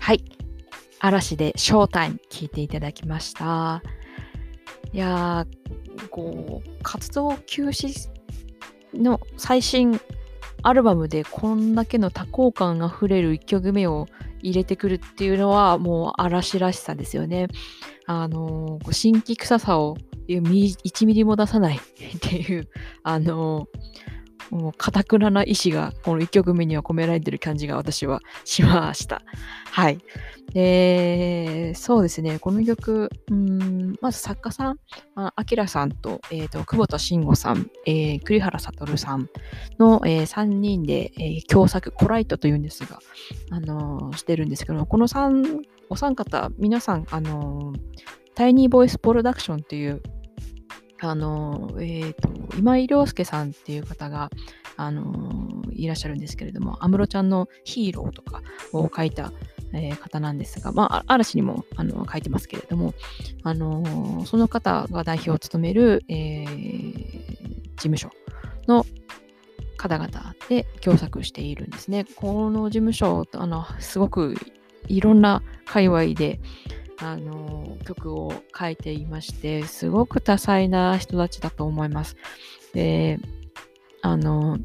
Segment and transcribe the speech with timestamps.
[0.00, 0.24] はい。
[0.98, 3.82] 嵐でショータイム聞いていただきました。
[4.92, 8.08] いやー、こう、活動休止
[8.94, 10.00] の最新
[10.62, 14.06] アルバムでこんだけの多幸感あふれる1曲目を
[14.42, 17.48] 入れてくるっていうのはもう嵐らしさですよね。
[18.06, 19.96] あのー、新規臭さを
[20.28, 21.80] 1ミリも出さないっ
[22.20, 22.68] ていう、
[23.02, 23.79] あのー、
[24.50, 29.22] もう、かたくなな意志が、この1曲目には込められてる感じが私はしました。
[29.70, 29.98] はい。
[30.52, 34.78] で、そうですね、この曲、うんまず作家さん、
[35.14, 39.28] あきらさんと、えーと、久保田慎吾さん、えー、栗原悟さん
[39.78, 42.98] の、えー、3人で、えー、共作、コライトというんですが、
[43.50, 47.78] あのー、してるんですけど、この3、お三方、皆さん、あのー、
[48.34, 50.02] タイニーボイスプロダクションという、
[51.02, 52.28] あのえーと、
[52.58, 54.30] 今井亮介さんっていう方が、
[54.76, 58.42] あのいらっしゃるんですけれども、安室ちゃんのヒーローとか
[58.72, 59.32] を書いた、
[59.72, 62.94] えー、方なんですが、まあ、嵐にもあの書いてますけれども、
[63.42, 66.46] あのその方が代表を務める、えー、
[67.76, 68.10] 事務所
[68.66, 68.86] の
[69.76, 72.04] 方々で共作しているんですね。
[72.16, 74.34] この事務所、あのすごく
[74.88, 76.40] いろんな界隈で、
[77.02, 82.16] あの曲を書いていましてすごく多彩な人たちだと思います。
[82.74, 83.18] で
[84.02, 84.58] あの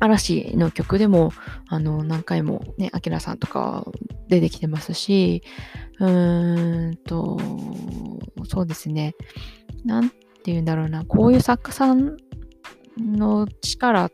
[0.00, 1.32] 嵐の曲でも
[1.68, 3.86] あの何回もねあきらさんとか
[4.28, 5.42] 出てきてますし
[6.00, 7.38] うーんと
[8.44, 9.14] そうですね
[9.84, 10.16] なんて
[10.46, 12.16] 言うんだろうなこういう作家さん
[12.98, 14.10] の力っ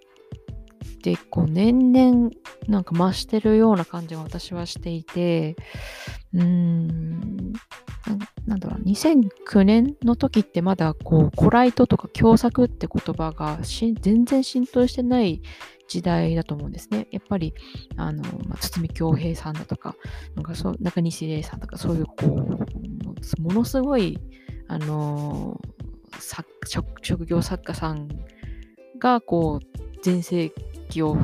[1.02, 2.30] てこう年々
[2.66, 5.56] なんか増してるような感じが私はしていて
[6.34, 7.52] うーん
[8.46, 15.42] なんだろう2009年の時ってまだこうコライトとか共作って言葉が全然浸透してない
[15.88, 17.08] 時代だと思うんですね。
[17.10, 17.54] やっぱり
[17.96, 19.96] あの、まあ、堤恭平さんだとか
[20.34, 22.16] なんかそう中西礼さんとかそういうこ
[23.38, 24.18] うものすごい
[24.68, 25.60] あの
[27.02, 28.08] 職業作家さん
[28.98, 30.52] がこう全盛
[30.88, 31.16] 期を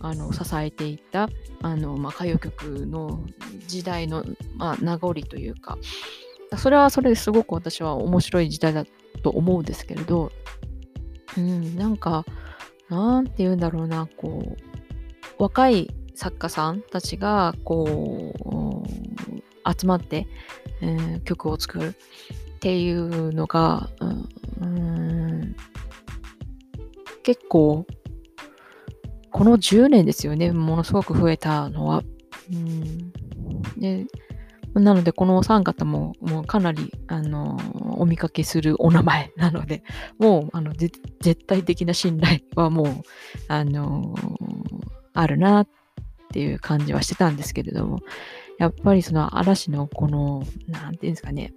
[0.00, 1.28] あの支えていた
[1.62, 3.24] あの、まあ、歌謡曲の
[3.66, 4.24] 時代の、
[4.56, 5.78] まあ、名残というか
[6.58, 8.84] それはそれですごく私は面白い時代だ
[9.22, 10.30] と思うんですけれど、
[11.36, 12.24] うん、なんか
[12.88, 14.56] なんて言うんだろうなこ
[15.38, 18.32] う若い作家さんたちがこ
[19.64, 20.26] う集まって、
[20.80, 23.90] えー、曲を作るっていうのが、
[24.60, 25.56] うん、
[27.22, 27.86] 結構
[29.36, 32.02] この10年ですよね、ものすごく増えたのは。
[32.50, 33.12] うん、
[33.78, 34.06] で
[34.72, 37.58] なので、このお三方も、もうかなり、あの、
[37.98, 39.82] お見かけするお名前なので、
[40.18, 40.98] もう、あの、絶
[41.46, 42.86] 対的な信頼はもう、
[43.48, 44.14] あの、
[45.12, 45.68] あるなっ
[46.32, 47.98] ていう感じはしてたんですけれども、
[48.58, 51.52] やっぱりその嵐のこの、なんていうんですかね、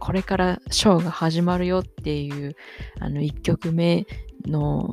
[0.00, 2.56] これからショーが始まるよっていう、
[2.98, 4.04] あの、1曲目
[4.46, 4.92] の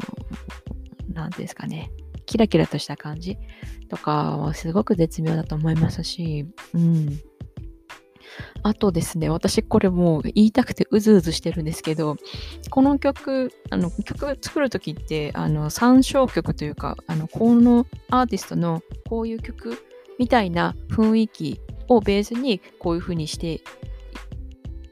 [1.15, 1.91] 何ですかね、
[2.25, 3.37] キラキラとした感じ
[3.89, 7.19] とかはすごく絶妙だと思いますし、うん。
[8.63, 12.17] あとですね、私これもう言いたくてうずうずしてるんですけど、
[12.69, 19.77] この曲、あの曲作るときって、あの参照曲というか、あのこのアーティストのこういう曲
[20.19, 23.61] みたいな雰囲気をベースにこういう風にして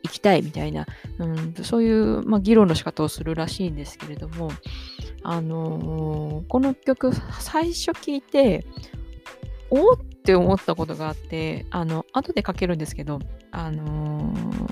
[0.03, 0.85] いきたいみたいな、
[1.17, 4.51] うん、そういう、まあ、議論の仕方をするらしいんですけれども、
[5.23, 8.65] あのー、この曲最初聞いて
[9.69, 13.19] おって思ったことがあってあの後で書けるんですけど
[13.51, 14.67] あのー、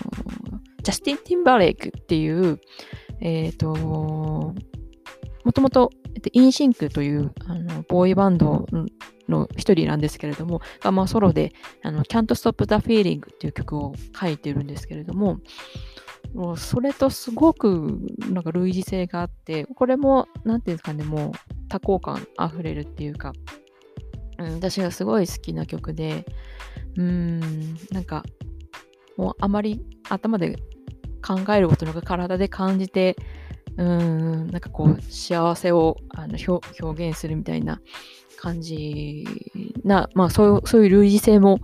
[0.83, 2.59] ジャスティン・ティンバレイクっていう
[3.19, 4.55] えっ、ー、とも
[5.53, 5.91] ともと
[6.33, 8.65] インシンクというあのボーイバンド
[9.27, 11.53] の一人なんですけれども、まあ、ソロで
[11.83, 15.39] あの Can't Stop the Feeling っていう曲を書いてるんですけれども、
[16.33, 17.99] もうそれとすごく
[18.31, 21.31] なんか類似性があって、これも、なんていうんですかね、もう
[21.67, 23.33] 多幸感あふれるっていうか、
[24.37, 26.25] うん、私がすごい好きな曲で、
[26.97, 27.39] うん、
[27.91, 28.23] なんか、
[29.17, 30.55] もうあまり頭で
[31.21, 33.17] 考えることなく体で感じて、
[33.77, 37.81] うん、なんかこう、幸せをあの表現するみたいな
[38.37, 39.25] 感じ
[39.83, 41.59] な、まあそういうそういう類似性も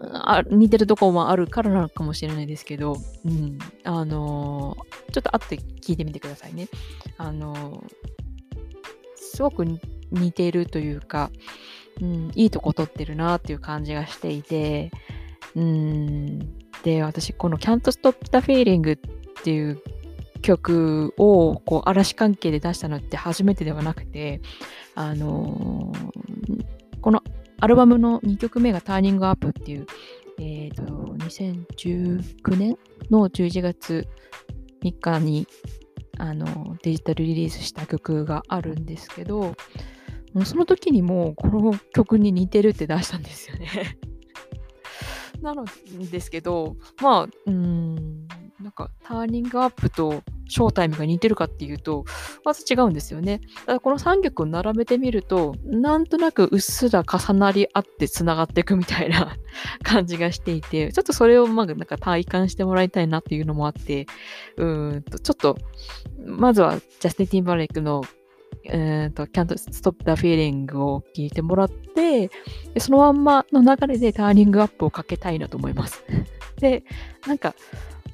[0.00, 6.68] あ似てるとこもあるからなのかもしれないですけど、うん、あのー、ちょっと後で聞いてみてくださいね。
[7.16, 7.82] あのー、
[9.16, 9.64] すごく
[10.12, 11.30] 似てるというか、
[12.00, 14.92] うん、いいとこ取ってるなっていう感じがしていて、
[15.56, 16.38] うん、
[16.84, 19.00] で、私、この Can't Stop the Feeling っ
[19.42, 19.82] ていう
[20.42, 24.40] 曲をこう嵐関係で出したのって初めてではなくて、
[24.94, 27.22] あのー、この
[27.60, 29.86] アルバムの2曲目がターニングアップっていう、
[30.38, 30.84] えっ、ー、と、
[31.24, 32.78] 2019年
[33.10, 34.08] の11月
[34.82, 35.46] 3日に
[36.18, 39.54] あのデジタルリリースした曲があるんですけど、
[40.44, 43.98] その時にもこの曲に似てるって出したんですよね。
[45.42, 45.64] なの
[46.10, 48.26] ですけど、まあ、うん、
[48.60, 52.04] なんかターニングアップとショータイムが似てるかっていうと、
[52.44, 53.40] まず違うんですよね。
[53.60, 59.36] だからこの3曲を並べてみると、なんとなくうっすら重なり合って繋がっていくみたいな
[59.84, 64.06] 感じがしていて、ちょっとそれをまあなんか体感してもらいたいなっていうのもあって、
[64.56, 64.64] う
[64.96, 65.56] んと、ちょっと、
[66.24, 68.02] まずはジャスティン・ティンバレイクの
[68.64, 72.30] えーと、Can't Stop the Feeling を聞いてもらって、
[72.78, 76.04] そのまんまの流れでターニングアップをかけたいなと思います。
[76.60, 76.84] で、
[77.26, 77.54] なんか、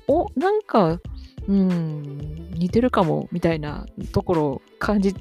[0.06, 1.00] お、なんか、
[1.48, 5.14] うん、似てるかも、みたいなところを感じ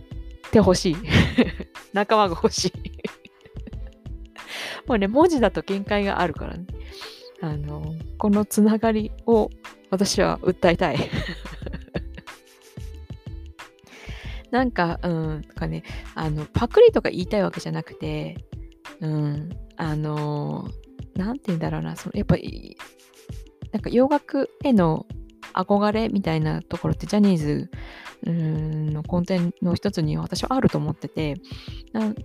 [0.52, 0.96] てほしい。
[1.94, 2.74] 仲間が欲しい。
[4.88, 6.66] もうね、文字だと限界があるからね。
[7.42, 9.50] あの、このつながりを
[9.90, 10.98] 私は訴えたい。
[14.50, 15.84] なんか、うん、かね、
[16.16, 18.38] あの、パクリとか言いたいわけじゃなくて、
[19.02, 20.70] うん、あの、
[21.16, 22.78] なんて言うんだろうな、そのやっぱり、
[23.72, 25.06] なんか洋楽への
[25.54, 27.70] 憧れみたいなところってジャニーズ
[28.26, 31.36] の根底の一つに私はあると思ってて、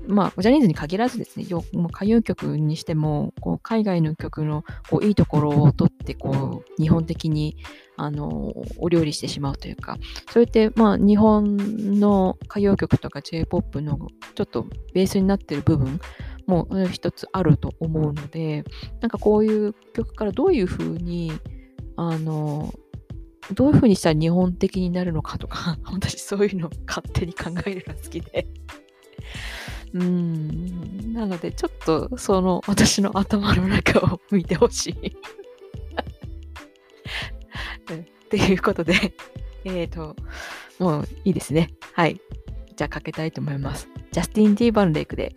[0.06, 1.46] まあ、ジャニーズに限らずですね、
[1.90, 3.32] 歌謡曲にしても、
[3.62, 4.64] 海外の曲の
[5.02, 7.56] いいところを取って、こう、日本的に、
[8.78, 9.98] お料理してしまうというか、
[10.30, 11.56] それって、まあ、日本
[11.98, 13.98] の歌謡曲とか J-POP の
[14.36, 16.00] ちょっとベースになってる部分
[16.46, 18.62] も一つあると思うので、
[19.00, 21.32] なんかこういう曲からどういうふうに、
[21.96, 22.72] あの、
[23.52, 28.46] どういうふうにしたら日本的になるのかとか、 私そういうのを勝手に考えるのが好きで。
[29.94, 31.12] うん。
[31.14, 35.08] なので、ちょっとその私の頭の中を見てほしい
[37.94, 39.14] っていうことで、
[39.64, 40.14] えっ、ー、と、
[40.78, 41.70] もういいですね。
[41.94, 42.20] はい。
[42.76, 43.88] じゃあかけたいと思います。
[44.12, 45.34] ジャスティン・ティーバンレイクで、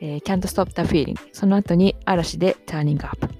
[0.00, 1.16] えー、Can't Stop the Feeling。
[1.32, 3.35] その後に嵐で Turning Up。